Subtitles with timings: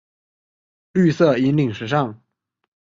[0.93, 2.19] 绿色引领时尚。